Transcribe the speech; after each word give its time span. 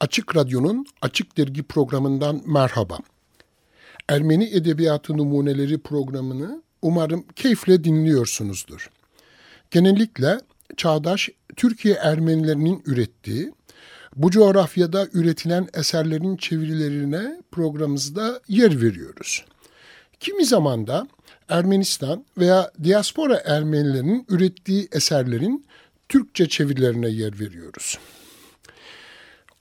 Açık 0.00 0.36
Radyo'nun 0.36 0.86
Açık 1.02 1.36
Dergi 1.36 1.62
programından 1.62 2.42
merhaba. 2.46 2.98
Ermeni 4.08 4.44
Edebiyatı 4.44 5.16
Numuneleri 5.16 5.78
programını 5.78 6.62
umarım 6.82 7.24
keyifle 7.36 7.84
dinliyorsunuzdur. 7.84 8.90
Genellikle 9.70 10.38
çağdaş 10.76 11.28
Türkiye 11.56 11.94
Ermenilerinin 11.94 12.82
ürettiği, 12.86 13.52
bu 14.16 14.30
coğrafyada 14.30 15.08
üretilen 15.12 15.68
eserlerin 15.74 16.36
çevirilerine 16.36 17.42
programımızda 17.52 18.40
yer 18.48 18.82
veriyoruz. 18.82 19.44
Kimi 20.20 20.44
zaman 20.44 20.86
da 20.86 21.08
Ermenistan 21.48 22.24
veya 22.38 22.70
diaspora 22.84 23.42
Ermenilerinin 23.44 24.26
ürettiği 24.28 24.88
eserlerin 24.92 25.66
Türkçe 26.08 26.48
çevirilerine 26.48 27.08
yer 27.08 27.40
veriyoruz. 27.40 27.98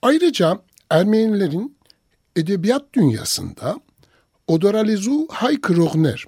Ayrıca 0.01 0.61
Ermenilerin 0.90 1.77
edebiyat 2.35 2.93
dünyasında 2.93 3.79
Odoralezu 4.48 5.27
Haykırogner 5.31 6.26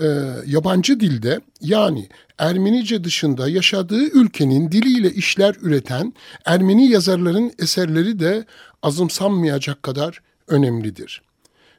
e, 0.00 0.06
yabancı 0.46 1.00
dilde 1.00 1.40
yani 1.60 2.08
Ermenice 2.38 3.04
dışında 3.04 3.48
yaşadığı 3.48 4.04
ülkenin 4.04 4.72
diliyle 4.72 5.10
işler 5.10 5.56
üreten 5.60 6.14
Ermeni 6.44 6.90
yazarların 6.90 7.52
eserleri 7.58 8.18
de 8.18 8.44
azımsanmayacak 8.82 9.82
kadar 9.82 10.22
önemlidir. 10.48 11.22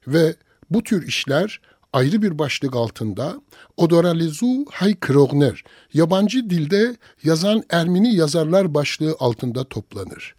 Ve 0.07 0.35
bu 0.69 0.83
tür 0.83 1.07
işler 1.07 1.61
ayrı 1.93 2.21
bir 2.21 2.39
başlık 2.39 2.75
altında 2.75 3.41
Odoralezu 3.77 4.65
Haykırogner 4.71 5.63
yabancı 5.93 6.49
dilde 6.49 6.95
yazan 7.23 7.63
Ermeni 7.69 8.15
yazarlar 8.15 8.73
başlığı 8.73 9.15
altında 9.19 9.63
toplanır. 9.63 10.35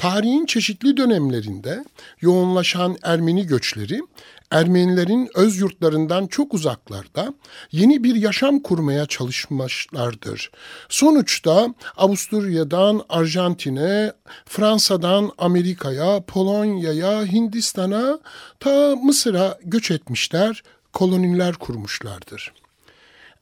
Tarihin 0.00 0.46
çeşitli 0.46 0.96
dönemlerinde 0.96 1.84
yoğunlaşan 2.20 2.96
Ermeni 3.02 3.46
göçleri 3.46 4.00
Ermenilerin 4.50 5.30
öz 5.34 5.58
yurtlarından 5.58 6.26
çok 6.26 6.54
uzaklarda 6.54 7.34
yeni 7.72 8.04
bir 8.04 8.14
yaşam 8.14 8.60
kurmaya 8.60 9.06
çalışmışlardır. 9.06 10.50
Sonuçta 10.88 11.74
Avusturya'dan 11.96 13.02
Arjantin'e, 13.08 14.12
Fransa'dan 14.46 15.30
Amerika'ya, 15.38 16.20
Polonya'ya, 16.26 17.24
Hindistan'a 17.24 18.18
ta 18.60 18.96
Mısır'a 18.96 19.58
göç 19.64 19.90
etmişler, 19.90 20.62
koloniler 20.92 21.54
kurmuşlardır. 21.54 22.52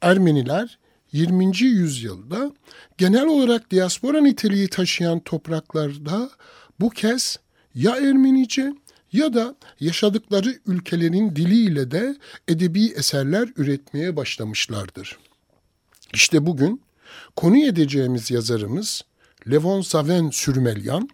Ermeniler 0.02 0.78
20. 1.12 1.62
yüzyılda 1.62 2.52
genel 2.98 3.26
olarak 3.26 3.70
diaspora 3.70 4.20
niteliği 4.20 4.68
taşıyan 4.68 5.20
topraklarda 5.20 6.30
bu 6.80 6.90
kez 6.90 7.38
ya 7.74 7.96
Ermenice 7.96 8.72
ya 9.12 9.34
da 9.34 9.54
yaşadıkları 9.80 10.54
ülkelerin 10.66 11.36
diliyle 11.36 11.90
de 11.90 12.16
edebi 12.48 12.86
eserler 12.86 13.48
üretmeye 13.56 14.16
başlamışlardır. 14.16 15.18
İşte 16.14 16.46
bugün 16.46 16.82
konu 17.36 17.58
edeceğimiz 17.58 18.30
yazarımız 18.30 19.02
Levon 19.50 19.80
Saven 19.80 20.30
Sürmelyan 20.30 21.08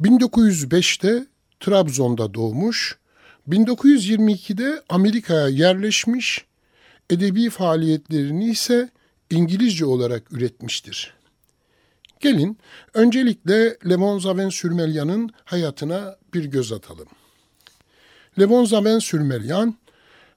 1905'te 0.00 1.26
Trabzon'da 1.60 2.34
doğmuş, 2.34 2.98
1922'de 3.48 4.82
Amerika'ya 4.88 5.48
yerleşmiş, 5.48 6.44
edebi 7.10 7.50
faaliyetlerini 7.50 8.50
ise 8.50 8.90
İngilizce 9.30 9.84
olarak 9.84 10.32
üretmiştir. 10.32 11.14
Gelin 12.20 12.58
öncelikle 12.94 13.76
Levon 13.88 14.18
Zaven 14.18 14.48
Sürmelyan'ın 14.48 15.30
hayatına 15.44 16.16
bir 16.34 16.44
göz 16.44 16.72
atalım. 16.72 17.08
Levon 18.38 18.64
Zaven 18.64 18.98
Sürmelyan 18.98 19.74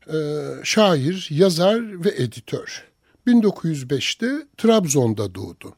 e, 0.07 0.17
şair, 0.63 1.27
yazar 1.29 2.05
ve 2.05 2.09
editör. 2.09 2.87
1905'te 3.27 4.47
Trabzon'da 4.57 5.35
doğdu. 5.35 5.75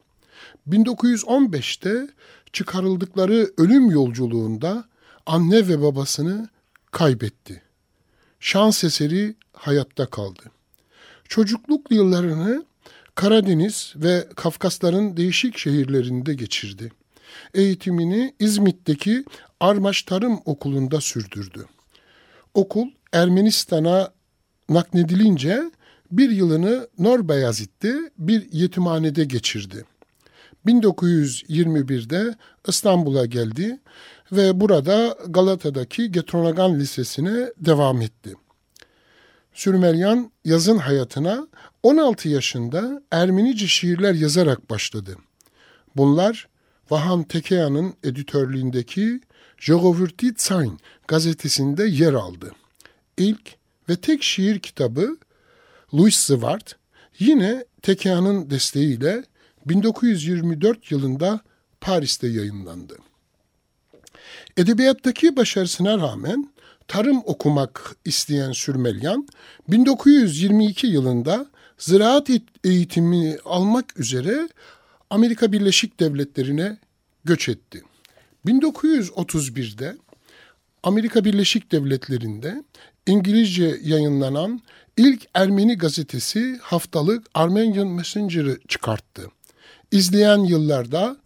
1915'te 0.70 2.08
çıkarıldıkları 2.52 3.50
ölüm 3.58 3.90
yolculuğunda 3.90 4.84
anne 5.26 5.68
ve 5.68 5.82
babasını 5.82 6.48
kaybetti. 6.90 7.62
Şans 8.40 8.84
eseri 8.84 9.34
hayatta 9.52 10.06
kaldı. 10.06 10.42
Çocukluk 11.28 11.90
yıllarını 11.90 12.64
Karadeniz 13.14 13.92
ve 13.96 14.28
Kafkasların 14.36 15.16
değişik 15.16 15.58
şehirlerinde 15.58 16.34
geçirdi. 16.34 16.92
Eğitimini 17.54 18.34
İzmit'teki 18.38 19.24
Armaş 19.60 20.02
Tarım 20.02 20.40
Okulu'nda 20.44 21.00
sürdürdü. 21.00 21.66
Okul 22.54 22.86
Ermenistan'a 23.12 24.12
naknedilince 24.68 25.70
bir 26.10 26.30
yılını 26.30 26.88
Norbeyazit'te 26.98 28.10
bir 28.18 28.52
yetimhanede 28.52 29.24
geçirdi. 29.24 29.84
1921'de 30.66 32.34
İstanbul'a 32.68 33.26
geldi 33.26 33.80
ve 34.32 34.60
burada 34.60 35.16
Galata'daki 35.28 36.12
Getronagan 36.12 36.78
Lisesi'ne 36.78 37.52
devam 37.58 38.02
etti. 38.02 38.34
Sürmelyan 39.54 40.30
yazın 40.44 40.78
hayatına 40.78 41.48
16 41.82 42.28
yaşında 42.28 43.02
Ermenice 43.10 43.66
şiirler 43.66 44.14
yazarak 44.14 44.70
başladı. 44.70 45.16
Bunlar 45.96 46.48
Vahan 46.90 47.22
Tekeyan'ın 47.22 47.94
editörlüğündeki 48.04 49.20
Jogovürti 49.58 50.34
Tsayn 50.34 50.78
gazetesinde 51.08 51.84
yer 51.84 52.12
aldı. 52.12 52.52
İlk 53.16 53.56
ve 53.88 53.96
tek 53.96 54.22
şiir 54.22 54.58
kitabı 54.58 55.16
Louis 55.94 56.18
Zwart 56.18 56.76
yine 57.18 57.64
Tekeyan'ın 57.82 58.50
desteğiyle 58.50 59.24
1924 59.66 60.90
yılında 60.90 61.40
Paris'te 61.80 62.26
yayınlandı. 62.26 62.98
Edebiyattaki 64.56 65.36
başarısına 65.36 65.98
rağmen 65.98 66.53
tarım 66.88 67.22
okumak 67.24 67.96
isteyen 68.04 68.52
Sürmelyan 68.52 69.28
1922 69.68 70.86
yılında 70.86 71.46
ziraat 71.78 72.30
eğitimi 72.64 73.36
almak 73.44 74.00
üzere 74.00 74.48
Amerika 75.10 75.52
Birleşik 75.52 76.00
Devletleri'ne 76.00 76.78
göç 77.24 77.48
etti. 77.48 77.82
1931'de 78.46 79.96
Amerika 80.82 81.24
Birleşik 81.24 81.72
Devletleri'nde 81.72 82.64
İngilizce 83.06 83.78
yayınlanan 83.82 84.60
ilk 84.96 85.28
Ermeni 85.34 85.78
gazetesi 85.78 86.58
haftalık 86.62 87.26
Armenian 87.34 87.88
Messenger'ı 87.88 88.58
çıkarttı. 88.68 89.30
İzleyen 89.92 90.38
yıllarda 90.38 91.16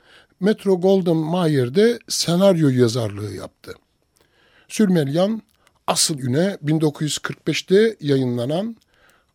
Metro 0.41 0.81
Golden 0.81 1.17
Mayer'de 1.17 1.99
senaryo 2.09 2.69
yazarlığı 2.69 3.35
yaptı. 3.35 3.75
Sürmelyan 4.69 5.43
asıl 5.87 6.19
üne 6.19 6.59
1945'te 6.65 7.97
yayınlanan 8.01 8.77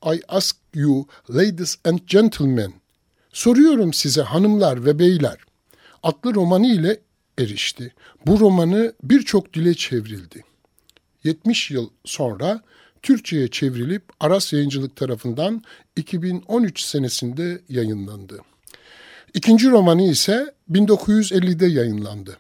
I 0.06 0.22
ask 0.28 0.56
you 0.74 1.08
ladies 1.30 1.78
and 1.86 2.00
gentlemen 2.08 2.74
soruyorum 3.34 3.94
size 3.94 4.22
hanımlar 4.22 4.86
ve 4.86 5.00
beyler 5.00 5.38
adlı 6.04 6.36
romanı 6.36 6.68
ile 6.68 7.00
erişti. 7.40 7.94
Bu 8.26 8.40
romanı 8.40 8.94
birçok 9.04 9.54
dile 9.54 9.74
çevrildi. 9.74 10.44
70 11.24 11.72
yıl 11.72 11.90
sonra 12.06 12.62
Türkçe'ye 13.02 13.48
çevrilip 13.48 14.04
Aras 14.20 14.54
Yayıncılık 14.54 14.96
tarafından 14.96 15.64
2013 15.96 16.82
senesinde 16.82 17.62
yayınlandı. 17.70 18.42
İkinci 19.34 19.70
romanı 19.70 20.04
ise 20.04 20.54
1950'de 20.72 21.66
yayınlandı. 21.66 22.38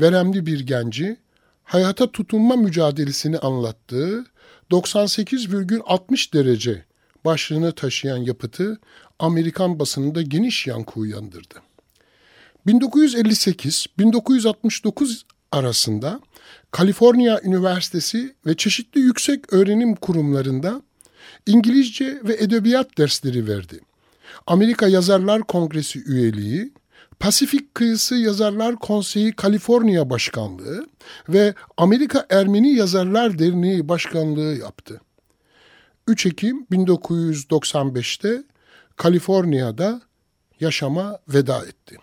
Veremli 0.00 0.46
bir 0.46 0.60
genci 0.60 1.16
hayata 1.64 2.12
tutunma 2.12 2.56
mücadelesini 2.56 3.38
anlattığı 3.38 4.24
98,60 4.70 6.32
derece 6.32 6.84
başlığını 7.24 7.72
taşıyan 7.72 8.16
yapıtı 8.16 8.80
Amerikan 9.18 9.78
basınında 9.78 10.22
geniş 10.22 10.66
yankı 10.66 11.00
uyandırdı. 11.00 11.54
1958-1969 12.66 15.22
arasında 15.52 16.20
Kaliforniya 16.70 17.40
Üniversitesi 17.44 18.34
ve 18.46 18.56
çeşitli 18.56 19.00
yüksek 19.00 19.52
öğrenim 19.52 19.94
kurumlarında 19.94 20.82
İngilizce 21.46 22.20
ve 22.24 22.34
edebiyat 22.34 22.98
dersleri 22.98 23.48
verdi. 23.48 23.80
Amerika 24.46 24.88
Yazarlar 24.88 25.42
Kongresi 25.42 26.04
üyeliği, 26.04 26.72
Pasifik 27.20 27.74
Kıyısı 27.74 28.14
Yazarlar 28.14 28.76
Konseyi 28.76 29.32
Kaliforniya 29.32 30.10
Başkanlığı 30.10 30.86
ve 31.28 31.54
Amerika 31.76 32.26
Ermeni 32.30 32.74
Yazarlar 32.74 33.38
Derneği 33.38 33.88
Başkanlığı 33.88 34.56
yaptı. 34.58 35.00
3 36.06 36.26
Ekim 36.26 36.64
1995'te 36.64 38.44
Kaliforniya'da 38.96 40.00
yaşama 40.60 41.18
veda 41.28 41.58
etti. 41.66 41.96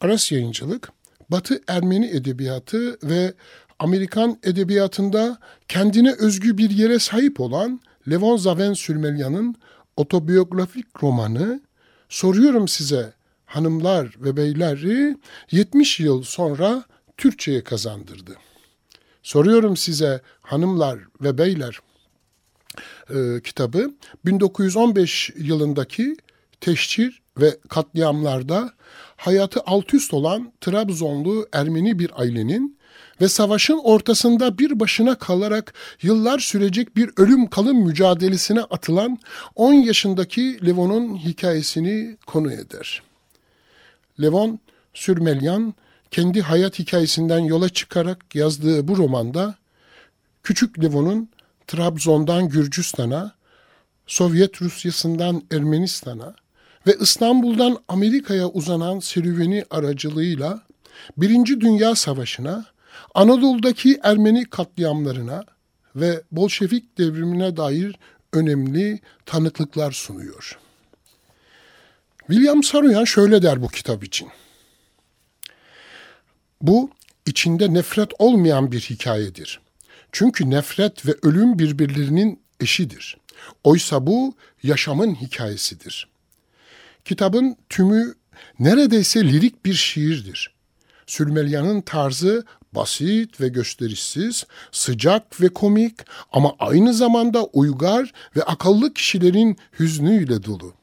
Aras 0.00 0.32
Yayıncılık, 0.32 0.88
Batı 1.30 1.60
Ermeni 1.68 2.06
edebiyatı 2.06 2.98
ve 3.02 3.34
Amerikan 3.78 4.38
edebiyatında 4.42 5.38
kendine 5.68 6.12
özgü 6.12 6.58
bir 6.58 6.70
yere 6.70 6.98
sahip 6.98 7.40
olan 7.40 7.80
Levon 8.10 8.36
Zaven 8.36 8.72
Sürmelyan'ın 8.72 9.54
otobiyografik 9.96 11.02
romanı 11.02 11.60
Soruyorum 12.12 12.68
size 12.68 13.12
hanımlar 13.54 14.14
ve 14.18 14.36
beyleri 14.36 15.16
70 15.50 16.00
yıl 16.00 16.22
sonra 16.22 16.84
Türkçe'ye 17.16 17.64
kazandırdı. 17.64 18.36
Soruyorum 19.22 19.76
size 19.76 20.20
hanımlar 20.42 20.98
ve 21.22 21.38
beyler 21.38 21.78
e, 23.10 23.40
kitabı 23.44 23.94
1915 24.24 25.30
yılındaki 25.36 26.16
teşhir 26.60 27.22
ve 27.40 27.58
katliamlarda 27.68 28.70
hayatı 29.16 29.60
alt 29.66 29.94
üst 29.94 30.14
olan 30.14 30.52
Trabzonlu 30.60 31.48
Ermeni 31.52 31.98
bir 31.98 32.20
ailenin 32.20 32.78
ve 33.20 33.28
savaşın 33.28 33.80
ortasında 33.84 34.58
bir 34.58 34.80
başına 34.80 35.14
kalarak 35.14 35.74
yıllar 36.02 36.38
sürecek 36.38 36.96
bir 36.96 37.10
ölüm 37.16 37.46
kalım 37.46 37.76
mücadelesine 37.76 38.60
atılan 38.60 39.18
10 39.54 39.72
yaşındaki 39.72 40.66
Levon'un 40.66 41.16
hikayesini 41.16 42.16
konu 42.26 42.52
eder. 42.52 43.02
Levon 44.22 44.58
Sürmelyan 44.94 45.74
kendi 46.10 46.42
hayat 46.42 46.78
hikayesinden 46.78 47.38
yola 47.38 47.68
çıkarak 47.68 48.34
yazdığı 48.34 48.88
bu 48.88 48.96
romanda 48.96 49.54
küçük 50.42 50.82
Levon'un 50.82 51.30
Trabzon'dan 51.66 52.48
Gürcistan'a, 52.48 53.32
Sovyet 54.06 54.62
Rusyası'ndan 54.62 55.42
Ermenistan'a 55.50 56.34
ve 56.86 56.96
İstanbul'dan 57.00 57.78
Amerika'ya 57.88 58.48
uzanan 58.48 58.98
serüveni 58.98 59.64
aracılığıyla 59.70 60.62
Birinci 61.16 61.60
Dünya 61.60 61.94
Savaşı'na, 61.94 62.64
Anadolu'daki 63.14 64.00
Ermeni 64.02 64.44
katliamlarına 64.44 65.44
ve 65.96 66.22
Bolşevik 66.32 66.98
devrimine 66.98 67.56
dair 67.56 67.98
önemli 68.32 69.00
tanıklıklar 69.26 69.92
sunuyor. 69.92 70.58
William 72.26 72.62
Saroyan 72.62 73.04
şöyle 73.04 73.42
der 73.42 73.62
bu 73.62 73.68
kitap 73.68 74.04
için. 74.04 74.28
Bu 76.60 76.90
içinde 77.26 77.74
nefret 77.74 78.10
olmayan 78.18 78.72
bir 78.72 78.80
hikayedir. 78.80 79.60
Çünkü 80.12 80.50
nefret 80.50 81.06
ve 81.06 81.14
ölüm 81.22 81.58
birbirlerinin 81.58 82.40
eşidir. 82.60 83.16
Oysa 83.64 84.06
bu 84.06 84.34
yaşamın 84.62 85.14
hikayesidir. 85.14 86.08
Kitabın 87.04 87.56
tümü 87.68 88.14
neredeyse 88.58 89.24
lirik 89.24 89.64
bir 89.64 89.74
şiirdir. 89.74 90.54
Sülmelyan'ın 91.06 91.80
tarzı 91.80 92.44
basit 92.72 93.40
ve 93.40 93.48
gösterişsiz, 93.48 94.46
sıcak 94.72 95.40
ve 95.40 95.48
komik 95.48 95.94
ama 96.32 96.54
aynı 96.58 96.94
zamanda 96.94 97.44
uygar 97.44 98.12
ve 98.36 98.42
akıllı 98.42 98.94
kişilerin 98.94 99.56
hüznüyle 99.78 100.44
dolu. 100.44 100.74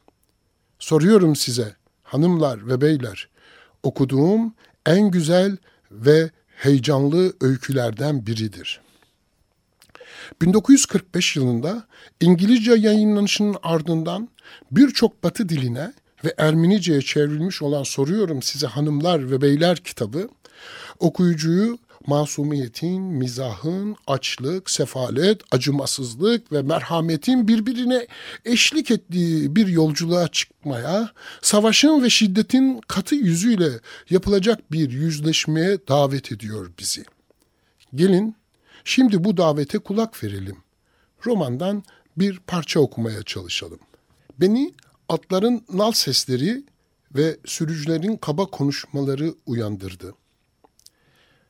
Soruyorum 0.80 1.36
size 1.36 1.76
hanımlar 2.04 2.68
ve 2.68 2.81
beyler, 2.81 3.30
okuduğum 3.84 4.54
en 4.86 5.12
güzel 5.12 5.58
ve 5.92 6.30
heyecanlı 6.56 7.34
öykülerden 7.42 8.26
biridir.'' 8.26 8.90
1945 10.42 11.36
yılında 11.36 11.84
İngilizce 12.22 12.74
yayınlanışının 12.74 13.56
ardından 13.64 14.30
birçok 14.72 15.24
batı 15.24 15.50
diline 15.50 15.94
ve 16.26 16.34
Ermenice'ye 16.38 17.02
çevrilmiş 17.02 17.62
olan 17.62 17.84
Soruyorum 17.84 18.42
Size 18.42 18.68
Hanımlar 18.68 19.31
ve 19.31 19.42
Beyler 19.42 19.78
kitabı 19.78 20.30
okuyucuyu 21.00 21.78
masumiyetin, 22.07 23.01
mizahın, 23.01 23.96
açlık, 24.07 24.69
sefalet, 24.69 25.42
acımasızlık 25.51 26.51
ve 26.51 26.62
merhametin 26.62 27.48
birbirine 27.48 28.07
eşlik 28.46 28.92
ettiği 28.92 29.56
bir 29.56 29.68
yolculuğa 29.68 30.28
çıkmaya, 30.28 31.10
savaşın 31.42 32.04
ve 32.04 32.10
şiddetin 32.10 32.81
katı 32.88 33.16
yüzüyle 33.16 33.69
yapılacak 34.10 34.72
bir 34.72 34.92
yüzleşmeye 34.92 35.78
davet 35.88 36.31
ediyor 36.31 36.72
bizi. 36.80 37.04
Gelin 37.96 38.40
Şimdi 38.84 39.24
bu 39.24 39.38
davete 39.38 39.80
kulak 39.80 40.24
verelim. 40.24 40.57
Romandan 41.25 41.84
bir 42.18 42.40
parça 42.40 42.80
okumaya 42.80 43.24
çalışalım. 43.24 43.80
Beni 44.40 44.74
atların 45.10 45.66
nal 45.74 45.92
sesleri 45.92 46.63
ve 47.16 47.38
sürücülerin 47.45 48.18
kaba 48.18 48.45
konuşmaları 48.45 49.34
uyandırdı. 49.45 50.13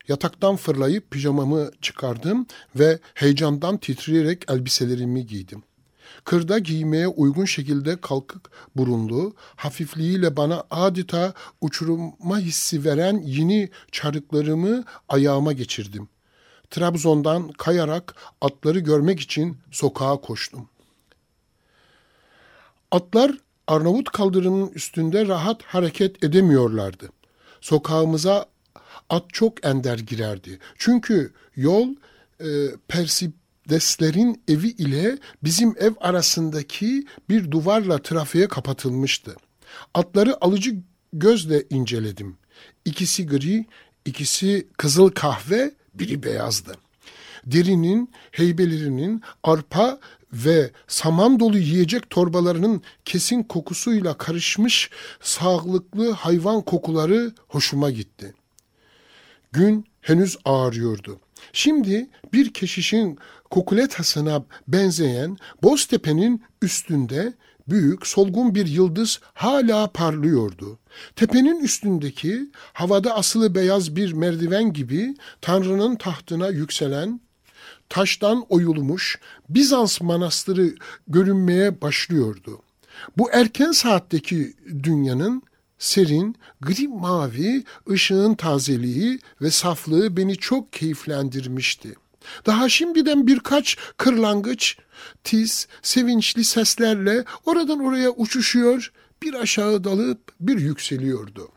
Yataktan 0.10 0.56
fırlayıp 0.56 1.12
pijamamı 1.12 1.72
çıkardım 1.82 2.46
ve 2.76 3.00
heyecandan 3.14 3.78
titreyerek 3.78 4.52
elbiselerimi 4.52 5.26
giydim. 5.26 5.64
Kırda 6.24 6.60
giymeye 6.60 7.08
uygun 7.08 7.46
şekilde 7.46 8.02
kalkık 8.02 8.52
burunlu, 8.76 9.34
hafifliğiyle 9.56 10.38
bana 10.38 10.64
adeta 10.72 11.34
uçuruma 11.62 12.40
hissi 12.40 12.86
veren 12.86 13.22
yeni 13.26 13.70
çarıklarımı 13.92 14.84
ayağıma 15.10 15.54
geçirdim. 15.54 16.10
Trabzon'dan 16.70 17.52
kayarak 17.52 18.16
atları 18.42 18.80
görmek 18.80 19.20
için 19.20 19.58
sokağa 19.72 20.18
koştum. 20.18 20.70
Atlar 22.92 23.38
Arnavut 23.68 24.10
kaldırımının 24.10 24.70
üstünde 24.70 25.28
rahat 25.28 25.64
hareket 25.64 26.24
edemiyorlardı. 26.24 27.10
Sokağımıza 27.62 28.46
at 29.10 29.24
çok 29.34 29.66
ender 29.66 30.00
girerdi. 30.00 30.60
Çünkü 30.78 31.34
yol 31.56 31.90
e, 32.40 32.48
Persibdeslerin 32.88 34.42
evi 34.48 34.68
ile 34.68 35.18
bizim 35.44 35.76
ev 35.80 35.94
arasındaki 36.00 37.06
bir 37.30 37.52
duvarla 37.52 38.02
trafiğe 38.02 38.48
kapatılmıştı. 38.48 39.36
Atları 39.94 40.44
alıcı 40.46 40.76
gözle 41.14 41.64
inceledim. 41.70 42.38
İkisi 42.86 43.28
gri, 43.28 43.66
ikisi 44.06 44.68
kızıl 44.78 45.10
kahve, 45.10 45.72
biri 45.94 46.24
beyazdı. 46.24 46.76
Derinin, 47.46 48.12
heybelerinin, 48.32 49.22
arpa 49.44 50.00
ve 50.34 50.72
saman 50.88 51.40
dolu 51.40 51.58
yiyecek 51.58 52.10
torbalarının 52.10 52.82
kesin 53.06 53.44
kokusuyla 53.44 54.18
karışmış 54.18 54.90
sağlıklı 55.22 56.12
hayvan 56.12 56.62
kokuları 56.62 57.34
hoşuma 57.48 57.92
gitti. 57.92 58.34
Gün 59.52 59.86
henüz 60.02 60.38
ağrıyordu. 60.46 61.20
Şimdi 61.54 62.10
bir 62.34 62.54
keşişin 62.54 63.18
kukuletasına 63.50 64.44
benzeyen 64.68 65.38
Boztepe'nin 65.64 66.44
üstünde 66.62 67.34
büyük 67.68 68.08
solgun 68.08 68.56
bir 68.56 68.66
yıldız 68.68 69.20
hala 69.34 69.88
parlıyordu. 69.92 70.80
Tepenin 71.16 71.60
üstündeki 71.60 72.50
havada 72.74 73.16
asılı 73.16 73.56
beyaz 73.56 73.96
bir 73.96 74.14
merdiven 74.14 74.74
gibi 74.74 75.16
Tanrı'nın 75.42 75.96
tahtına 75.96 76.48
yükselen 76.48 77.22
taştan 77.90 78.46
oyulmuş 78.50 79.20
Bizans 79.50 80.02
manastırı 80.02 80.76
görünmeye 81.08 81.82
başlıyordu. 81.82 82.62
Bu 83.18 83.32
erken 83.32 83.72
saatteki 83.72 84.54
dünyanın 84.84 85.44
serin, 85.80 86.36
gri 86.62 86.88
mavi 86.88 87.64
ışığın 87.90 88.36
tazeliği 88.36 89.20
ve 89.42 89.52
saflığı 89.52 90.18
beni 90.18 90.38
çok 90.38 90.74
keyiflendirmişti. 90.74 91.96
Daha 92.46 92.70
şimdiden 92.70 93.28
birkaç 93.28 93.78
kırlangıç 93.98 94.78
tiz, 95.24 95.68
sevinçli 95.82 96.44
seslerle 96.44 97.26
oradan 97.46 97.80
oraya 97.80 98.10
uçuşuyor, 98.10 98.92
bir 99.24 99.34
aşağı 99.34 99.84
dalıp 99.84 100.20
bir 100.40 100.58
yükseliyordu. 100.58 101.50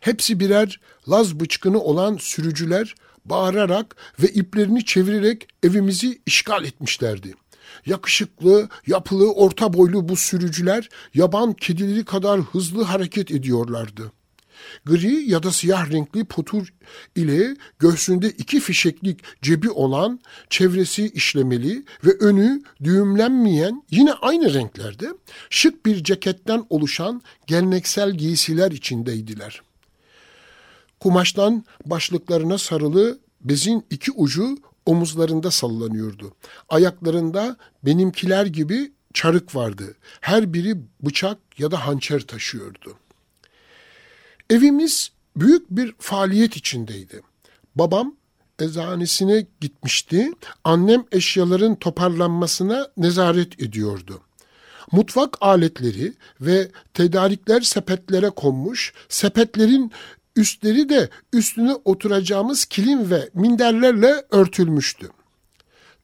Hepsi 0.00 0.40
birer 0.40 0.80
Laz 1.08 1.40
bıçkını 1.40 1.80
olan 1.80 2.16
sürücüler 2.16 2.94
bağırarak 3.24 3.96
ve 4.22 4.28
iplerini 4.28 4.84
çevirerek 4.84 5.48
evimizi 5.62 6.20
işgal 6.26 6.64
etmişlerdi. 6.64 7.34
Yakışıklı, 7.86 8.68
yapılı, 8.86 9.32
orta 9.32 9.72
boylu 9.72 10.08
bu 10.08 10.16
sürücüler 10.16 10.88
yaban 11.14 11.52
kedileri 11.52 12.04
kadar 12.04 12.40
hızlı 12.40 12.82
hareket 12.82 13.30
ediyorlardı. 13.30 14.12
Gri 14.84 15.30
ya 15.30 15.42
da 15.42 15.52
siyah 15.52 15.90
renkli 15.90 16.24
potur 16.24 16.72
ile 17.16 17.56
göğsünde 17.78 18.30
iki 18.30 18.60
fişeklik 18.60 19.20
cebi 19.42 19.70
olan, 19.70 20.20
çevresi 20.50 21.08
işlemeli 21.08 21.84
ve 22.04 22.10
önü 22.20 22.62
düğümlenmeyen 22.84 23.82
yine 23.90 24.12
aynı 24.12 24.54
renklerde 24.54 25.08
şık 25.50 25.86
bir 25.86 26.04
ceketten 26.04 26.66
oluşan 26.70 27.22
geleneksel 27.46 28.10
giysiler 28.10 28.70
içindeydiler. 28.70 29.62
Kumaştan 31.00 31.64
başlıklarına 31.86 32.58
sarılı 32.58 33.18
bezin 33.40 33.84
iki 33.90 34.12
ucu 34.12 34.58
omuzlarında 34.86 35.50
sallanıyordu. 35.50 36.34
Ayaklarında 36.68 37.56
benimkiler 37.82 38.46
gibi 38.46 38.92
çarık 39.14 39.54
vardı. 39.54 39.94
Her 40.20 40.52
biri 40.52 40.76
bıçak 41.02 41.38
ya 41.58 41.70
da 41.70 41.86
hançer 41.86 42.20
taşıyordu. 42.20 42.96
Evimiz 44.50 45.10
büyük 45.36 45.70
bir 45.70 45.94
faaliyet 45.98 46.56
içindeydi. 46.56 47.20
Babam 47.74 48.16
eczanesine 48.58 49.46
gitmişti. 49.60 50.30
Annem 50.64 51.04
eşyaların 51.12 51.74
toparlanmasına 51.74 52.88
nezaret 52.96 53.62
ediyordu. 53.62 54.20
Mutfak 54.92 55.36
aletleri 55.40 56.12
ve 56.40 56.68
tedarikler 56.94 57.60
sepetlere 57.60 58.30
konmuş, 58.30 58.92
sepetlerin 59.08 59.92
üstleri 60.36 60.88
de 60.88 61.08
üstüne 61.32 61.74
oturacağımız 61.84 62.64
kilim 62.64 63.10
ve 63.10 63.30
minderlerle 63.34 64.24
örtülmüştü 64.30 65.10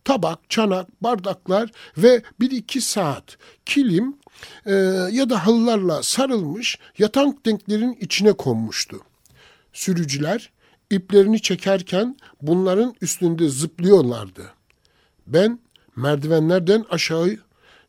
tabak, 0.07 0.51
çanak, 0.51 1.03
bardaklar 1.03 1.71
ve 1.99 2.23
bir 2.41 2.51
iki 2.51 2.81
saat 2.81 3.39
kilim 3.65 4.17
e, 4.67 4.73
ya 5.13 5.31
da 5.31 5.47
halılarla 5.47 6.03
sarılmış 6.03 6.79
yatak 6.99 7.47
denklerin 7.47 7.99
içine 8.01 8.33
konmuştu. 8.33 9.01
Sürücüler 9.73 10.51
iplerini 10.91 11.43
çekerken 11.43 12.17
bunların 12.43 12.95
üstünde 13.01 13.49
zıplıyorlardı. 13.49 14.43
Ben 15.27 15.59
merdivenlerden 15.97 16.85
aşağı 16.91 17.37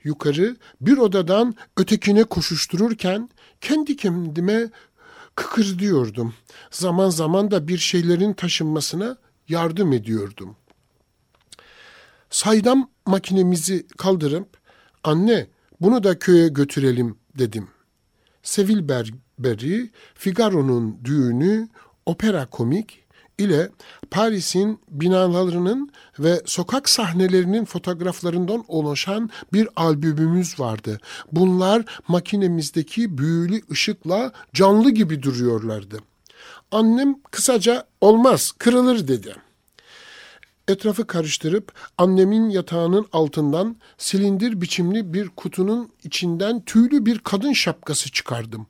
yukarı 0.04 0.56
bir 0.82 0.98
odadan 0.98 1.56
ötekine 1.78 2.24
koşuştururken 2.24 3.30
kendi 3.62 3.96
kendime 3.96 4.70
kıkırdıyordum. 5.38 6.34
Zaman 6.72 7.10
zaman 7.10 7.52
da 7.52 7.68
bir 7.68 7.78
şeylerin 7.78 8.34
taşınmasına 8.34 9.18
yardım 9.48 9.94
ediyordum.'' 9.94 10.68
saydam 12.30 12.90
makinemizi 13.06 13.88
kaldırıp 13.98 14.58
anne 15.04 15.48
bunu 15.82 16.04
da 16.04 16.20
köye 16.20 16.48
götürelim 16.48 17.18
dedim. 17.40 17.68
Sevil 18.44 18.90
Berberi, 18.90 19.90
Figaro'nun 20.16 21.00
düğünü, 21.04 21.70
opera 22.06 22.46
komik 22.46 23.04
ile 23.38 23.70
Paris'in 24.12 24.80
binalarının 24.90 25.92
ve 26.20 26.42
sokak 26.46 26.90
sahnelerinin 26.90 27.66
fotoğraflarından 27.66 28.64
oluşan 28.68 29.30
bir 29.54 29.68
albümümüz 29.76 30.60
vardı. 30.60 31.00
Bunlar 31.32 31.86
makinemizdeki 32.08 33.18
büyülü 33.18 33.62
ışıkla 33.72 34.32
canlı 34.54 34.90
gibi 34.90 35.24
duruyorlardı. 35.24 36.00
Annem 36.72 37.22
kısaca 37.32 37.88
olmaz, 38.02 38.52
kırılır 38.58 39.08
dedi. 39.08 39.36
Etrafı 40.68 41.08
karıştırıp 41.08 41.74
annemin 41.98 42.50
yatağının 42.50 43.06
altından 43.14 43.76
silindir 43.98 44.62
biçimli 44.62 45.14
bir 45.14 45.30
kutunun 45.30 45.90
içinden 46.04 46.62
tüylü 46.66 47.06
bir 47.06 47.20
kadın 47.20 47.54
şapkası 47.54 48.12
çıkardım. 48.12 48.68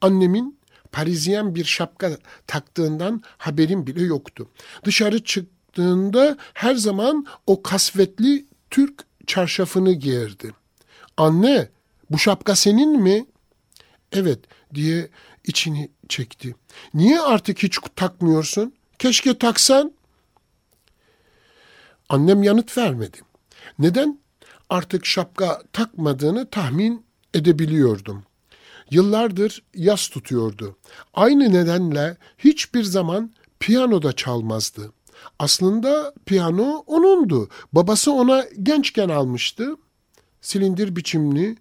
Annemin 0.00 0.58
Parisyen 0.94 1.54
bir 1.54 1.64
şapka 1.64 2.18
taktığından 2.46 3.22
haberim 3.38 3.86
bile 3.86 4.02
yoktu. 4.02 4.48
Dışarı 4.84 5.24
çıktığında 5.24 6.36
her 6.54 6.74
zaman 6.74 7.26
o 7.46 7.62
kasvetli 7.62 8.46
Türk 8.70 9.04
çarşafını 9.26 9.92
giyerdi. 9.92 10.54
Anne, 11.16 11.68
bu 12.10 12.18
şapka 12.18 12.56
senin 12.56 13.02
mi? 13.02 13.26
Evet 14.12 14.38
diye 14.74 15.08
içini 15.44 15.90
çekti. 16.08 16.54
Niye 16.94 17.20
artık 17.20 17.62
hiç 17.62 17.78
takmıyorsun? 17.96 18.74
Keşke 18.98 19.38
taksan. 19.38 19.92
Annem 22.08 22.42
yanıt 22.42 22.78
vermedi. 22.78 23.18
Neden? 23.78 24.18
Artık 24.70 25.06
şapka 25.06 25.62
takmadığını 25.72 26.50
tahmin 26.50 27.06
edebiliyordum. 27.34 28.24
Yıllardır 28.90 29.62
yas 29.74 30.08
tutuyordu. 30.08 30.76
Aynı 31.14 31.52
nedenle 31.52 32.16
hiçbir 32.38 32.82
zaman 32.82 33.30
piyanoda 33.60 34.12
çalmazdı. 34.12 34.92
Aslında 35.38 36.14
piyano 36.26 36.84
onundu. 36.86 37.48
Babası 37.72 38.12
ona 38.12 38.44
gençken 38.62 39.08
almıştı. 39.08 39.76
Silindir 40.40 40.96
biçimli, 40.96 41.56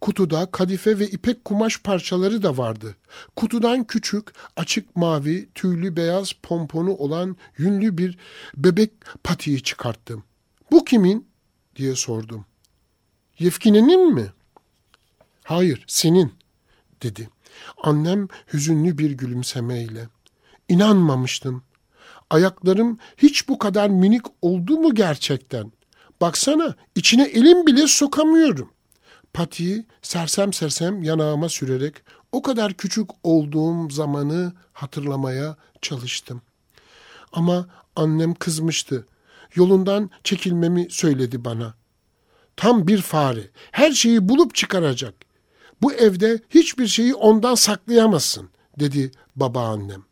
Kutuda 0.00 0.46
kadife 0.46 0.98
ve 0.98 1.06
ipek 1.06 1.44
kumaş 1.44 1.82
parçaları 1.82 2.42
da 2.42 2.56
vardı. 2.56 2.96
Kutudan 3.36 3.84
küçük, 3.84 4.32
açık 4.56 4.96
mavi, 4.96 5.48
tüylü 5.54 5.96
beyaz 5.96 6.32
pomponu 6.32 6.94
olan 6.94 7.36
yünlü 7.58 7.98
bir 7.98 8.18
bebek 8.56 8.90
patiği 9.24 9.62
çıkarttım. 9.62 10.24
Bu 10.70 10.84
kimin? 10.84 11.28
diye 11.76 11.96
sordum. 11.96 12.44
Yefkine'nin 13.38 14.14
mi? 14.14 14.32
Hayır, 15.44 15.84
senin, 15.86 16.32
dedi. 17.02 17.28
Annem 17.82 18.28
hüzünlü 18.52 18.98
bir 18.98 19.10
gülümsemeyle. 19.10 20.08
İnanmamıştım. 20.68 21.62
Ayaklarım 22.30 22.98
hiç 23.16 23.48
bu 23.48 23.58
kadar 23.58 23.88
minik 23.88 24.26
oldu 24.42 24.78
mu 24.78 24.94
gerçekten? 24.94 25.72
Baksana, 26.20 26.74
içine 26.94 27.24
elim 27.24 27.66
bile 27.66 27.86
sokamıyorum 27.86 28.70
patiyi 29.36 29.86
sersem 30.02 30.52
sersem 30.52 31.02
yanağıma 31.02 31.48
sürerek 31.48 31.94
o 32.32 32.42
kadar 32.42 32.74
küçük 32.74 33.10
olduğum 33.22 33.90
zamanı 33.90 34.52
hatırlamaya 34.72 35.56
çalıştım. 35.82 36.42
Ama 37.32 37.68
annem 37.96 38.34
kızmıştı. 38.34 39.06
Yolundan 39.54 40.10
çekilmemi 40.24 40.86
söyledi 40.90 41.44
bana. 41.44 41.74
Tam 42.56 42.86
bir 42.86 43.02
fare. 43.02 43.50
Her 43.70 43.92
şeyi 43.92 44.28
bulup 44.28 44.54
çıkaracak. 44.54 45.14
Bu 45.82 45.92
evde 45.92 46.40
hiçbir 46.50 46.86
şeyi 46.86 47.14
ondan 47.14 47.54
saklayamazsın, 47.54 48.48
dedi 48.80 49.10
babaannem. 49.36 50.02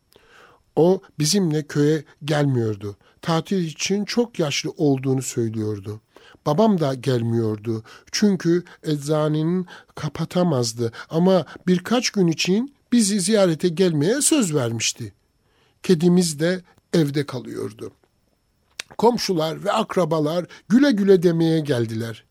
O 0.75 1.01
bizimle 1.19 1.63
köye 1.63 2.03
gelmiyordu. 2.25 2.97
Tatil 3.21 3.65
için 3.65 4.05
çok 4.05 4.39
yaşlı 4.39 4.71
olduğunu 4.77 5.21
söylüyordu. 5.21 6.01
Babam 6.45 6.79
da 6.79 6.93
gelmiyordu. 6.93 7.83
Çünkü 8.11 8.63
eczanenin 8.83 9.67
kapatamazdı 9.95 10.91
ama 11.09 11.45
birkaç 11.67 12.09
gün 12.09 12.27
için 12.27 12.75
bizi 12.91 13.19
ziyarete 13.19 13.67
gelmeye 13.67 14.21
söz 14.21 14.55
vermişti. 14.55 15.13
Kedimiz 15.83 16.39
de 16.39 16.61
evde 16.93 17.25
kalıyordu. 17.25 17.91
Komşular 18.97 19.63
ve 19.63 19.71
akrabalar 19.71 20.45
güle 20.69 20.91
güle 20.91 21.23
demeye 21.23 21.59
geldiler. 21.59 22.23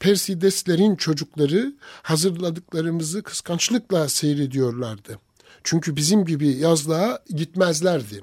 Persideslerin 0.00 0.96
çocukları 0.96 1.74
hazırladıklarımızı 2.02 3.22
kıskançlıkla 3.22 4.08
seyrediyorlardı. 4.08 5.18
Çünkü 5.64 5.96
bizim 5.96 6.24
gibi 6.24 6.48
yazlığa 6.48 7.18
gitmezlerdi. 7.28 8.20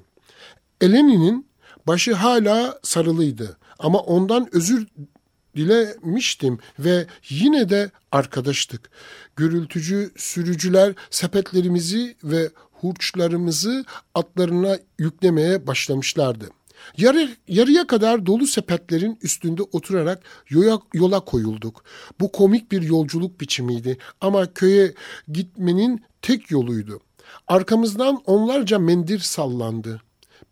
Eleni'nin 0.81 1.47
başı 1.87 2.13
hala 2.13 2.79
sarılıydı. 2.83 3.57
Ama 3.79 3.99
ondan 3.99 4.55
özür 4.55 4.87
dilemiştim 5.55 6.59
ve 6.79 7.05
yine 7.29 7.69
de 7.69 7.91
arkadaştık. 8.11 8.89
Gürültücü 9.35 10.11
sürücüler 10.17 10.93
sepetlerimizi 11.09 12.15
ve 12.23 12.49
hurçlarımızı 12.71 13.85
atlarına 14.15 14.77
yüklemeye 14.99 15.67
başlamışlardı. 15.67 16.49
Yarı, 16.97 17.29
yarıya 17.47 17.87
kadar 17.87 18.25
dolu 18.25 18.47
sepetlerin 18.47 19.19
üstünde 19.21 19.61
oturarak 19.61 20.23
yola, 20.49 20.79
yola 20.93 21.19
koyulduk. 21.19 21.83
Bu 22.19 22.31
komik 22.31 22.71
bir 22.71 22.81
yolculuk 22.81 23.41
biçimiydi 23.41 23.97
ama 24.21 24.53
köye 24.53 24.93
gitmenin 25.31 26.03
tek 26.21 26.51
yoluydu. 26.51 26.99
Arkamızdan 27.47 28.21
onlarca 28.25 28.79
mendir 28.79 29.19
sallandı. 29.19 30.01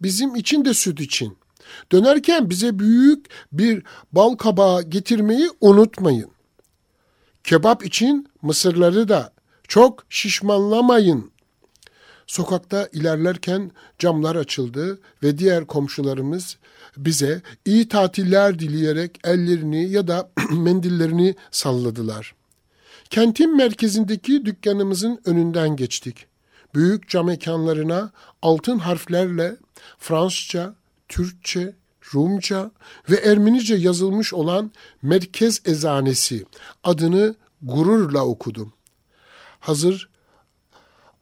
Bizim 0.02 0.36
için 0.36 0.66
de 0.66 0.74
süt 0.74 1.00
için. 1.00 1.38
Dönerken 1.92 2.50
bize 2.50 2.80
büyük 2.80 3.26
bir 3.52 3.84
bal 4.12 4.36
kabağı 4.36 4.84
getirmeyi 4.84 5.50
unutmayın. 5.62 6.32
Kebap 7.44 7.86
için 7.86 8.28
mısırları 8.42 9.10
da 9.10 9.34
çok 9.68 10.06
şişmanlamayın. 10.10 11.32
Sokakta 12.28 12.90
ilerlerken 12.94 13.72
camlar 14.00 14.36
açıldı 14.36 15.00
ve 15.24 15.38
diğer 15.38 15.66
komşularımız 15.66 16.58
bize 16.98 17.42
iyi 17.66 17.88
tatiller 17.90 18.60
dileyerek 18.60 19.20
ellerini 19.24 19.90
ya 19.90 20.08
da 20.08 20.32
mendillerini 20.52 21.36
salladılar. 21.52 22.36
Kentin 23.10 23.58
merkezindeki 23.58 24.46
dükkanımızın 24.46 25.22
önünden 25.26 25.76
geçtik. 25.76 26.28
büyük 26.76 27.10
cam 27.10 27.26
mekanlarına 27.26 28.12
altın 28.42 28.80
harflerle 28.80 29.56
Fransızca, 29.98 30.76
Türkçe, 31.08 31.76
Rumca 32.14 32.72
ve 33.10 33.16
Ermenice 33.16 33.76
yazılmış 33.76 34.34
olan 34.34 34.72
Merkez 35.02 35.62
Ezanesi 35.66 36.46
adını 36.84 37.36
gururla 37.62 38.26
okudum. 38.26 38.74
Hazır 39.60 40.10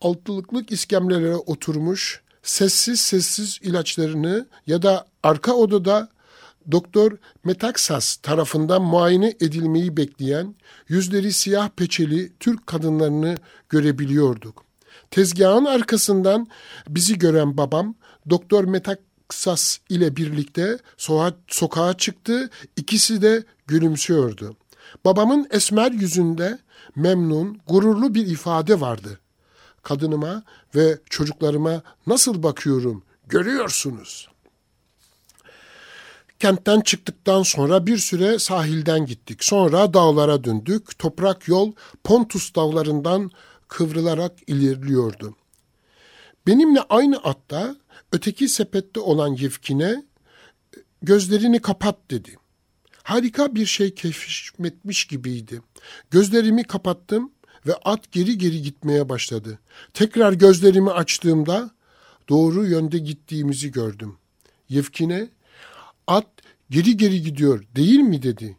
altılıklık 0.04 0.72
iskemlelere 0.72 1.36
oturmuş 1.36 2.22
sessiz 2.44 3.00
sessiz 3.02 3.60
ilaçlarını 3.62 4.48
ya 4.68 4.82
da 4.82 5.08
arka 5.24 5.54
odada 5.54 6.10
Doktor 6.72 7.12
Metaksas 7.44 8.16
tarafından 8.16 8.82
muayene 8.82 9.34
edilmeyi 9.40 9.98
bekleyen 9.98 10.56
yüzleri 10.88 11.34
siyah 11.34 11.70
peçeli 11.70 12.34
Türk 12.40 12.68
kadınlarını 12.68 13.38
görebiliyorduk. 13.70 14.64
Tezgahın 15.12 15.66
arkasından 15.66 16.48
bizi 16.88 17.18
gören 17.20 17.58
babam 17.58 17.96
Doktor 18.30 18.64
Metaksas 18.64 19.78
ile 19.90 20.16
birlikte 20.16 20.78
soğa 20.98 21.34
sokağa 21.48 21.98
çıktı. 21.98 22.50
İkisi 22.78 23.22
de 23.22 23.44
gülümsüyordu. 23.68 24.56
Babamın 25.06 25.48
esmer 25.52 25.92
yüzünde 25.92 26.60
memnun, 26.96 27.60
gururlu 27.68 28.16
bir 28.16 28.28
ifade 28.28 28.82
vardı. 28.82 29.20
Kadınıma 29.84 30.44
ve 30.76 31.00
çocuklarıma 31.10 31.82
nasıl 32.08 32.44
bakıyorum 32.44 33.04
görüyorsunuz. 33.28 34.30
Kentten 36.40 36.82
çıktıktan 36.82 37.44
sonra 37.44 37.88
bir 37.88 37.98
süre 37.98 38.40
sahilden 38.40 39.06
gittik. 39.06 39.44
Sonra 39.44 39.94
dağlara 39.94 40.44
döndük. 40.44 41.00
Toprak 41.00 41.48
yol 41.48 41.72
Pontus 42.04 42.56
dağlarından 42.56 43.32
kıvrılarak 43.68 44.34
ilerliyordu. 44.48 45.36
Benimle 46.48 46.82
aynı 46.90 47.18
atta 47.24 47.76
öteki 48.12 48.50
sepette 48.50 49.00
olan 49.00 49.34
Yevkine 49.34 50.04
gözlerini 51.02 51.62
kapat 51.62 51.98
dedi. 52.12 52.38
Harika 53.04 53.56
bir 53.56 53.66
şey 53.66 53.94
keşfetmiş 53.94 55.06
gibiydi. 55.06 55.62
Gözlerimi 56.12 56.64
kapattım 56.64 57.32
ve 57.68 57.74
at 57.86 58.12
geri 58.12 58.38
geri 58.38 58.62
gitmeye 58.62 59.10
başladı. 59.10 59.60
Tekrar 59.94 60.34
gözlerimi 60.34 60.92
açtığımda 60.92 61.72
doğru 62.30 62.66
yönde 62.66 62.98
gittiğimizi 62.98 63.72
gördüm. 63.72 64.18
Yevkine 64.70 65.30
at 66.08 66.28
geri 66.70 66.98
geri 66.98 67.22
gidiyor 67.22 67.64
değil 67.76 68.00
mi 68.00 68.24
dedi. 68.24 68.58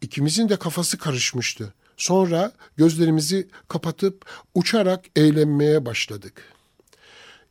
İkimizin 0.00 0.48
de 0.48 0.56
kafası 0.56 0.98
karışmıştı. 0.98 1.74
Sonra 1.96 2.52
gözlerimizi 2.76 3.48
kapatıp 3.68 4.24
uçarak 4.54 5.04
eğlenmeye 5.16 5.86
başladık. 5.86 6.42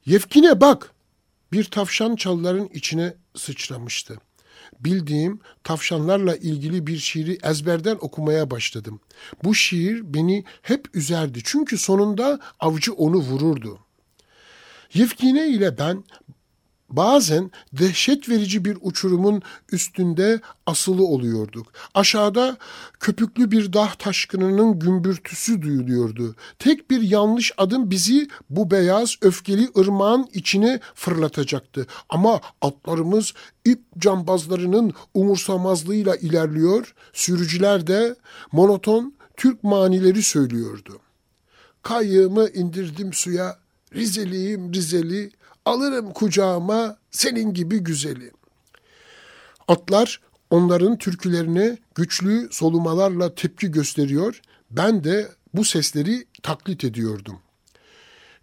Yevkine 0.05 0.62
bak! 0.62 0.91
Bir 1.51 1.63
tavşan 1.63 2.15
çalıların 2.15 2.69
içine 2.73 3.13
sıçramıştı. 3.35 4.17
Bildiğim 4.79 5.39
tavşanlarla 5.63 6.35
ilgili 6.35 6.87
bir 6.87 6.97
şiiri 6.97 7.37
ezberden 7.43 7.97
okumaya 8.01 8.51
başladım. 8.51 8.99
Bu 9.43 9.55
şiir 9.55 10.13
beni 10.13 10.43
hep 10.61 10.95
üzerdi 10.95 11.39
çünkü 11.43 11.77
sonunda 11.77 12.39
avcı 12.59 12.93
onu 12.93 13.17
vururdu. 13.17 13.79
Yevkine 14.93 15.47
ile 15.47 15.77
ben 15.77 16.03
Bazen 16.93 17.51
dehşet 17.73 18.29
verici 18.29 18.65
bir 18.65 18.77
uçurumun 18.81 19.41
üstünde 19.71 20.41
asılı 20.65 21.05
oluyorduk. 21.05 21.67
Aşağıda 21.93 22.57
köpüklü 23.00 23.51
bir 23.51 23.73
dağ 23.73 23.89
taşkınının 24.00 24.79
gümbürtüsü 24.79 25.62
duyuluyordu. 25.62 26.35
Tek 26.59 26.91
bir 26.91 27.01
yanlış 27.01 27.51
adım 27.57 27.91
bizi 27.91 28.27
bu 28.50 28.71
beyaz 28.71 29.15
öfkeli 29.21 29.69
ırmağın 29.77 30.27
içine 30.33 30.79
fırlatacaktı. 30.95 31.88
Ama 32.10 32.41
atlarımız 32.62 33.34
ip 33.65 33.82
cambazlarının 33.99 34.93
umursamazlığıyla 35.13 36.15
ilerliyor, 36.15 36.93
sürücüler 37.13 37.88
de 37.88 38.15
monoton 38.51 39.13
Türk 39.38 39.63
manileri 39.63 40.23
söylüyordu. 40.23 40.99
Kayığımı 41.82 42.49
indirdim 42.49 43.13
suya, 43.13 43.58
Rizeliyim 43.95 44.73
Rizeli, 44.73 45.32
alırım 45.65 46.13
kucağıma 46.13 46.97
senin 47.12 47.54
gibi 47.54 47.80
güzeli. 47.80 48.32
Atlar 49.67 50.21
onların 50.49 50.97
türkülerine 50.97 51.78
güçlü 51.95 52.47
solumalarla 52.52 53.36
tepki 53.36 53.71
gösteriyor. 53.71 54.41
Ben 54.71 55.04
de 55.04 55.32
bu 55.54 55.65
sesleri 55.65 56.26
taklit 56.43 56.84
ediyordum. 56.84 57.39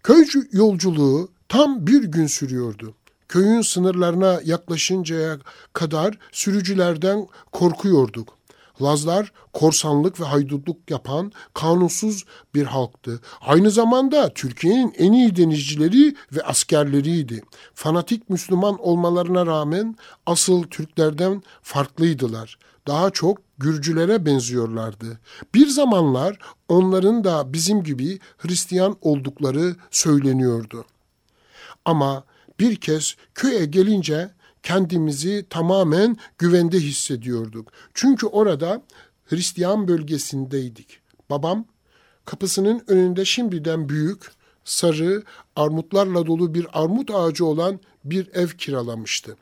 Köy 0.03 0.25
yolculuğu 0.53 1.29
tam 1.49 1.87
bir 1.87 2.03
gün 2.03 2.27
sürüyordu. 2.27 2.95
Köyün 3.29 3.63
sınırlarına 3.63 4.41
yaklaşıncaya 4.45 5.39
kadar 5.73 6.19
sürücülerden 6.33 7.27
korkuyorduk. 7.53 8.40
Lazlar 8.83 9.33
korsanlık 9.53 10.21
ve 10.21 10.25
haydutluk 10.25 10.91
yapan 10.91 11.33
kanunsuz 11.55 12.25
bir 12.55 12.65
halktı. 12.65 13.21
Aynı 13.41 13.71
zamanda 13.71 14.35
Türkiye'nin 14.35 14.95
en 14.99 15.13
iyi 15.13 15.37
denizcileri 15.37 16.15
ve 16.33 16.43
askerleriydi. 16.43 17.43
Fanatik 17.75 18.31
Müslüman 18.31 18.79
olmalarına 18.79 19.47
rağmen 19.47 19.97
asıl 20.27 20.63
Türklerden 20.63 21.43
farklıydılar. 21.63 22.59
Daha 22.87 23.11
çok 23.11 23.39
Gürcülere 23.59 24.27
benziyorlardı. 24.27 25.21
Bir 25.55 25.67
zamanlar 25.67 26.39
onların 26.69 27.25
da 27.25 27.53
bizim 27.53 27.83
gibi 27.83 28.19
Hristiyan 28.39 28.97
oldukları 29.01 29.77
söyleniyordu. 29.91 30.85
Ama 31.85 32.25
bir 32.61 32.77
kez 32.77 33.17
köye 33.35 33.65
gelince 33.65 34.31
kendimizi 34.63 35.47
tamamen 35.51 36.17
güvende 36.39 36.79
hissediyorduk. 36.81 37.73
Çünkü 37.95 38.27
orada 38.27 38.83
Hristiyan 39.27 39.89
bölgesindeydik. 39.89 41.01
Babam 41.31 41.65
kapısının 42.25 42.83
önünde 42.87 43.25
şimdiden 43.25 43.89
büyük, 43.89 44.33
sarı, 44.65 45.23
armutlarla 45.57 46.27
dolu 46.27 46.55
bir 46.55 46.67
armut 46.73 47.11
ağacı 47.11 47.45
olan 47.45 47.81
bir 48.05 48.29
ev 48.35 48.49
kiralamıştı. 48.49 49.37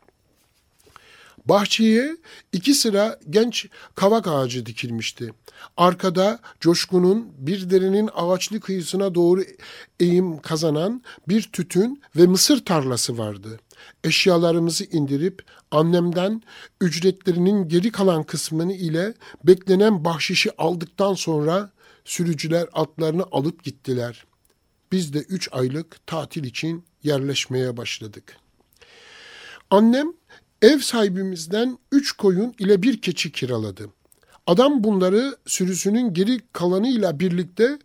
Bahçeye 1.44 2.16
iki 2.52 2.74
sıra 2.74 3.18
genç 3.30 3.66
kavak 3.94 4.26
ağacı 4.26 4.66
dikilmişti. 4.66 5.32
Arkada 5.76 6.38
coşkunun 6.60 7.28
bir 7.38 7.70
derinin 7.70 8.10
ağaçlı 8.14 8.60
kıyısına 8.60 9.14
doğru 9.14 9.42
eğim 10.00 10.38
kazanan 10.38 11.02
bir 11.28 11.42
tütün 11.42 12.02
ve 12.16 12.26
mısır 12.26 12.64
tarlası 12.64 13.18
vardı. 13.18 13.60
Eşyalarımızı 14.04 14.84
indirip 14.84 15.44
annemden 15.70 16.42
ücretlerinin 16.80 17.68
geri 17.68 17.92
kalan 17.92 18.22
kısmını 18.22 18.72
ile 18.72 19.14
beklenen 19.44 20.04
bahşişi 20.04 20.56
aldıktan 20.56 21.14
sonra 21.14 21.70
sürücüler 22.04 22.68
atlarını 22.72 23.24
alıp 23.32 23.64
gittiler. 23.64 24.24
Biz 24.92 25.12
de 25.12 25.18
üç 25.18 25.48
aylık 25.52 26.06
tatil 26.06 26.44
için 26.44 26.84
yerleşmeye 27.02 27.76
başladık. 27.76 28.36
Annem 29.70 30.12
ev 30.62 30.78
sahibimizden 30.78 31.78
üç 31.92 32.12
koyun 32.12 32.54
ile 32.58 32.82
bir 32.82 33.00
keçi 33.00 33.32
kiraladı. 33.32 33.90
Adam 34.46 34.84
bunları 34.84 35.36
sürüsünün 35.46 36.14
geri 36.14 36.40
kalanıyla 36.52 37.20
birlikte 37.20 37.78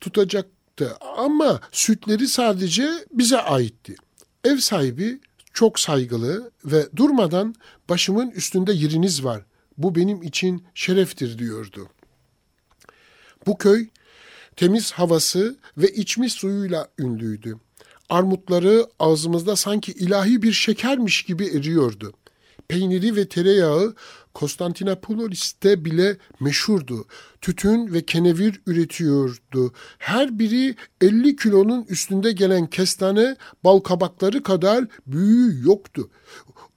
tutacaktı 0.00 0.96
ama 1.16 1.60
sütleri 1.72 2.28
sadece 2.28 2.88
bize 3.12 3.38
aitti. 3.38 3.94
Ev 4.44 4.56
sahibi 4.56 5.20
çok 5.54 5.80
saygılı 5.80 6.50
ve 6.64 6.88
durmadan 6.96 7.54
başımın 7.88 8.30
üstünde 8.30 8.72
yeriniz 8.72 9.24
var. 9.24 9.42
Bu 9.78 9.94
benim 9.94 10.22
için 10.22 10.64
şereftir 10.74 11.38
diyordu. 11.38 11.88
Bu 13.46 13.58
köy 13.58 13.88
temiz 14.56 14.92
havası 14.92 15.56
ve 15.78 15.88
içmiş 15.88 16.32
suyuyla 16.32 16.88
ünlüydü. 16.98 17.56
Armutları 18.08 18.86
ağzımızda 18.98 19.56
sanki 19.56 19.92
ilahi 19.92 20.42
bir 20.42 20.52
şekermiş 20.52 21.22
gibi 21.22 21.46
eriyordu. 21.46 22.12
Peyniri 22.68 23.16
ve 23.16 23.28
tereyağı 23.28 23.94
Konstantinopolis'te 24.34 25.84
bile 25.84 26.16
meşhurdu. 26.40 27.06
Tütün 27.40 27.92
ve 27.92 28.06
kenevir 28.06 28.60
üretiyordu. 28.66 29.72
Her 29.98 30.38
biri 30.38 30.76
50 31.00 31.36
kilonun 31.36 31.84
üstünde 31.88 32.32
gelen 32.32 32.66
kestane 32.66 33.36
bal 33.64 33.80
kabakları 33.80 34.42
kadar 34.42 34.84
büyüğü 35.06 35.66
yoktu. 35.66 36.10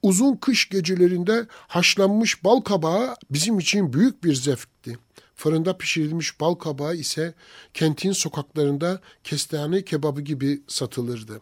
Uzun 0.02 0.36
kış 0.36 0.68
gecelerinde 0.68 1.46
haşlanmış 1.50 2.44
bal 2.44 2.60
kabağı 2.60 3.14
bizim 3.30 3.58
için 3.58 3.92
büyük 3.92 4.24
bir 4.24 4.34
zevkti. 4.34 4.98
Fırında 5.34 5.78
pişirilmiş 5.78 6.40
bal 6.40 6.54
kabağı 6.54 6.96
ise 6.96 7.34
kentin 7.74 8.12
sokaklarında 8.12 9.00
kestane 9.24 9.84
kebabı 9.84 10.20
gibi 10.20 10.62
satılırdı. 10.68 11.40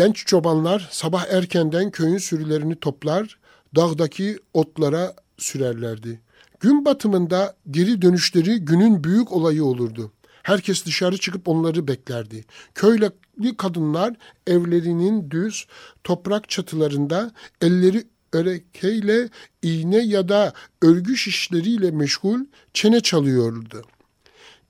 Genç 0.00 0.26
çobanlar 0.26 0.88
sabah 0.90 1.26
erkenden 1.30 1.90
köyün 1.90 2.18
sürülerini 2.18 2.76
toplar, 2.76 3.38
dağdaki 3.76 4.38
otlara 4.54 5.14
sürerlerdi. 5.38 6.20
Gün 6.60 6.84
batımında 6.84 7.56
geri 7.70 8.02
dönüşleri 8.02 8.58
günün 8.58 9.04
büyük 9.04 9.32
olayı 9.32 9.64
olurdu. 9.64 10.12
Herkes 10.42 10.86
dışarı 10.86 11.18
çıkıp 11.18 11.48
onları 11.48 11.88
beklerdi. 11.88 12.44
Köylü 12.74 13.10
kadınlar 13.58 14.14
evlerinin 14.46 15.30
düz 15.30 15.66
toprak 16.04 16.48
çatılarında 16.48 17.32
elleri 17.60 18.04
örekeyle 18.32 19.28
iğne 19.62 19.98
ya 19.98 20.28
da 20.28 20.52
örgü 20.82 21.16
şişleriyle 21.16 21.90
meşgul 21.90 22.40
çene 22.74 23.00
çalıyordu. 23.00 23.82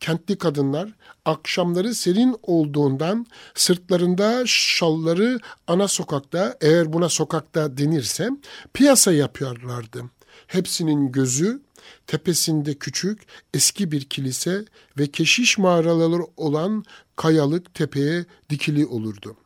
Kentli 0.00 0.38
kadınlar 0.38 0.92
akşamları 1.24 1.94
serin 1.94 2.36
olduğundan 2.42 3.26
sırtlarında 3.54 4.42
şalları 4.46 5.40
ana 5.66 5.88
sokakta 5.88 6.56
eğer 6.60 6.92
buna 6.92 7.08
sokakta 7.08 7.76
denirse 7.76 8.30
piyasa 8.74 9.12
yapıyorlardı. 9.12 10.02
Hepsinin 10.46 11.12
gözü 11.12 11.62
tepesinde 12.06 12.74
küçük 12.74 13.20
eski 13.54 13.92
bir 13.92 14.04
kilise 14.04 14.64
ve 14.98 15.06
keşiş 15.06 15.58
mağaraları 15.58 16.22
olan 16.36 16.84
kayalık 17.16 17.74
tepeye 17.74 18.24
dikili 18.50 18.86
olurdu. 18.86 19.36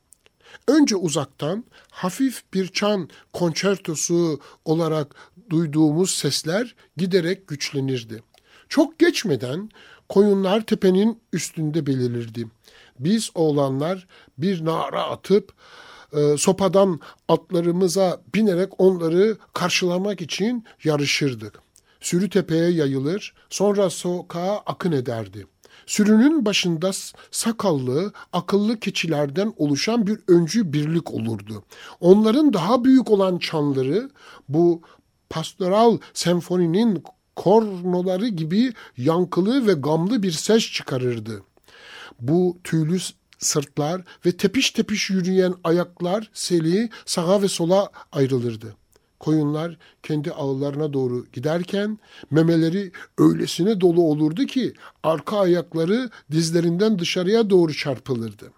Önce 0.68 0.96
uzaktan 0.96 1.64
hafif 1.90 2.42
bir 2.54 2.68
çan 2.68 3.08
konçertosu 3.32 4.40
olarak 4.64 5.14
duyduğumuz 5.50 6.10
sesler 6.10 6.74
giderek 6.96 7.48
güçlenirdi. 7.48 8.22
Çok 8.68 8.98
geçmeden 8.98 9.70
koyunlar 10.08 10.60
tepenin 10.66 11.20
üstünde 11.32 11.86
belirlirdi. 11.86 12.46
Biz 12.98 13.30
oğlanlar 13.34 14.06
bir 14.38 14.64
nara 14.64 15.02
atıp 15.02 15.52
e, 16.12 16.36
sopadan 16.36 17.00
atlarımıza 17.28 18.20
binerek 18.34 18.80
onları 18.80 19.36
karşılamak 19.52 20.20
için 20.20 20.64
yarışırdık. 20.84 21.60
Sürü 22.00 22.30
tepeye 22.30 22.70
yayılır, 22.70 23.34
sonra 23.50 23.90
sokağa 23.90 24.62
akın 24.66 24.92
ederdi. 24.92 25.46
Sürünün 25.86 26.44
başında 26.44 26.90
sakallı, 27.30 28.12
akıllı 28.32 28.80
keçilerden 28.80 29.54
oluşan 29.56 30.06
bir 30.06 30.18
öncü 30.28 30.72
birlik 30.72 31.10
olurdu. 31.10 31.64
Onların 32.00 32.52
daha 32.52 32.84
büyük 32.84 33.10
olan 33.10 33.38
çanları 33.38 34.10
bu 34.48 34.82
pastoral 35.30 35.98
senfoninin 36.14 37.04
kornoları 37.37 38.29
gibi 38.29 38.73
yankılı 38.97 39.66
ve 39.66 39.73
gamlı 39.73 40.23
bir 40.23 40.33
ses 40.33 40.73
çıkarırdı. 40.73 41.42
Bu 42.20 42.59
tüylü 42.64 42.99
sırtlar 43.38 44.03
ve 44.27 44.37
tepiş 44.37 44.70
tepiş 44.70 45.11
yürüyen 45.11 45.55
ayaklar 45.64 46.31
seli 46.33 46.90
sağa 47.07 47.42
ve 47.42 47.49
sola 47.49 47.90
ayrılırdı. 48.12 48.77
Koyunlar 49.20 49.79
kendi 50.03 50.31
ağlarına 50.31 50.92
doğru 50.92 51.27
giderken 51.33 51.99
memeleri 52.31 52.92
öylesine 53.18 53.81
dolu 53.81 54.03
olurdu 54.03 54.47
ki 54.47 54.75
arka 55.03 55.38
ayakları 55.38 56.11
dizlerinden 56.31 56.99
dışarıya 56.99 57.51
doğru 57.51 57.75
çarpılırdı. 57.75 58.53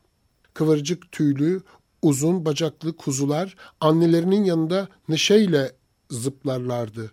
Kıvırcık 0.55 1.13
tüylü, 1.13 1.63
uzun 2.03 2.45
bacaklı 2.45 2.97
kuzular 2.97 3.57
annelerinin 3.81 4.45
yanında 4.45 4.89
neşeyle 5.09 5.73
zıplarlardı. 6.11 7.13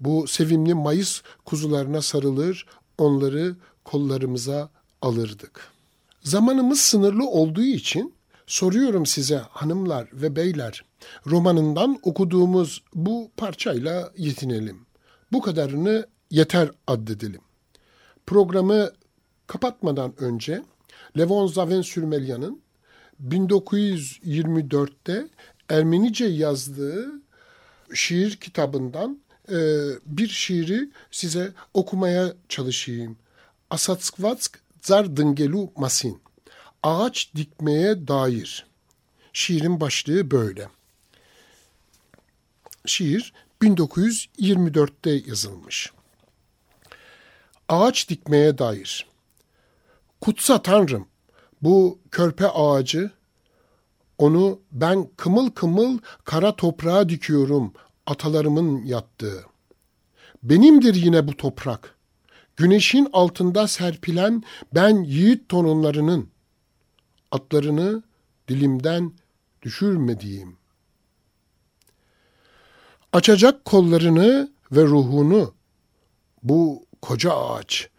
Bu 0.00 0.26
sevimli 0.26 0.74
mayıs 0.74 1.22
kuzularına 1.44 2.02
sarılır, 2.02 2.66
onları 2.98 3.56
kollarımıza 3.84 4.70
alırdık. 5.02 5.70
Zamanımız 6.22 6.80
sınırlı 6.80 7.28
olduğu 7.28 7.62
için 7.62 8.14
soruyorum 8.46 9.06
size 9.06 9.36
hanımlar 9.36 10.08
ve 10.12 10.36
beyler, 10.36 10.84
romanından 11.26 11.98
okuduğumuz 12.02 12.82
bu 12.94 13.30
parçayla 13.36 14.12
yetinelim. 14.16 14.86
Bu 15.32 15.40
kadarını 15.40 16.06
yeter 16.30 16.70
addedelim. 16.86 17.40
Programı 18.26 18.90
kapatmadan 19.46 20.22
önce 20.22 20.62
Levon 21.18 21.46
Zaven 21.46 21.82
Sürmelyan'ın 21.82 22.60
1924'te 23.28 25.28
Ermenice 25.68 26.24
yazdığı 26.24 27.12
şiir 27.94 28.36
kitabından 28.36 29.20
bir 30.06 30.28
şiiri 30.28 30.90
size 31.10 31.52
okumaya 31.74 32.32
çalışayım. 32.48 33.16
Asatskvatsk 33.70 34.58
Zar 34.82 35.16
Dingelu 35.16 35.72
Masin. 35.76 36.22
Ağaç 36.82 37.30
dikmeye 37.36 38.08
dair. 38.08 38.66
Şiirin 39.32 39.80
başlığı 39.80 40.30
böyle. 40.30 40.68
Şiir 42.86 43.32
1924'te 43.62 45.10
yazılmış. 45.10 45.92
Ağaç 47.68 48.08
dikmeye 48.08 48.58
dair. 48.58 49.06
Kutsa 50.20 50.62
Tanrım, 50.62 51.08
bu 51.62 51.98
körpe 52.10 52.48
ağacı, 52.48 53.10
onu 54.18 54.60
ben 54.72 55.08
kımıl 55.16 55.50
kımıl 55.50 55.98
kara 56.24 56.56
toprağa 56.56 57.08
dikiyorum, 57.08 57.72
atalarımın 58.10 58.84
yattığı. 58.84 59.44
Benimdir 60.42 60.94
yine 60.94 61.28
bu 61.28 61.36
toprak. 61.36 61.96
Güneşin 62.56 63.08
altında 63.12 63.68
serpilen 63.68 64.42
ben 64.74 65.02
yiğit 65.02 65.48
torunlarının 65.48 66.28
atlarını 67.30 68.02
dilimden 68.48 69.12
düşürmediğim. 69.62 70.56
Açacak 73.12 73.64
kollarını 73.64 74.52
ve 74.72 74.82
ruhunu 74.82 75.54
bu 76.42 76.86
koca 77.02 77.32
ağaç, 77.32 77.90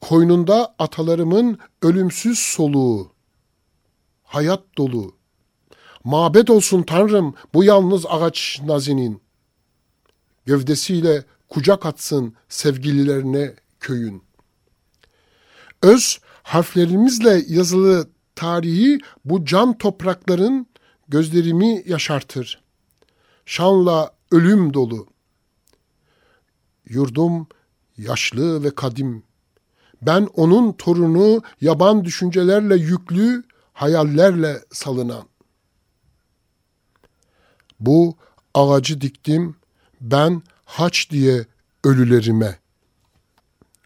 koynunda 0.00 0.74
atalarımın 0.78 1.58
ölümsüz 1.82 2.38
soluğu, 2.38 3.12
hayat 4.22 4.62
dolu. 4.78 5.16
Mabet 6.04 6.50
olsun 6.50 6.82
Tanrım 6.82 7.34
bu 7.54 7.64
yalnız 7.64 8.06
ağaç 8.06 8.60
nazinin. 8.64 9.23
Gövdesiyle 10.46 11.24
kucak 11.48 11.86
atsın 11.86 12.34
sevgililerine 12.48 13.54
köyün. 13.80 14.22
Öz 15.82 16.18
harflerimizle 16.42 17.44
yazılı 17.48 18.08
tarihi 18.34 18.98
bu 19.24 19.44
can 19.44 19.78
toprakların 19.78 20.66
gözlerimi 21.08 21.82
yaşartır. 21.86 22.62
Şanla 23.46 24.14
ölüm 24.30 24.74
dolu. 24.74 25.06
Yurdum 26.88 27.46
yaşlı 27.96 28.64
ve 28.64 28.74
kadim. 28.74 29.22
Ben 30.02 30.28
onun 30.34 30.72
torunu 30.72 31.42
yaban 31.60 32.04
düşüncelerle 32.04 32.76
yüklü, 32.76 33.44
hayallerle 33.72 34.64
salınan. 34.72 35.28
Bu 37.80 38.16
ağacı 38.54 39.00
diktim 39.00 39.56
ben 40.00 40.42
haç 40.64 41.10
diye 41.10 41.46
ölülerime. 41.84 42.58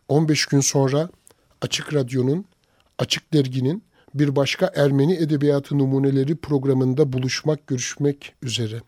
15 0.08 0.46
gün 0.46 0.60
sonra 0.60 1.08
Açık 1.60 1.94
Radyo'nun, 1.94 2.44
Açık 2.98 3.32
Dergi'nin 3.32 3.82
bir 4.14 4.36
başka 4.36 4.72
Ermeni 4.76 5.14
Edebiyatı 5.14 5.78
Numuneleri 5.78 6.36
programında 6.36 7.12
buluşmak, 7.12 7.66
görüşmek 7.66 8.34
üzere. 8.42 8.82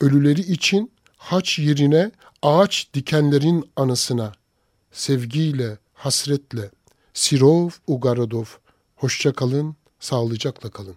Ölüleri 0.00 0.40
için 0.40 0.92
haç 1.16 1.58
yerine 1.58 2.10
ağaç 2.42 2.88
dikenlerin 2.94 3.70
anısına, 3.76 4.32
sevgiyle, 4.92 5.78
hasretle, 5.94 6.70
Sirov 7.14 7.70
Ugarodov, 7.86 8.44
hoşça 8.96 9.32
kalın, 9.32 9.76
sağlıcakla 10.00 10.70
kalın. 10.70 10.96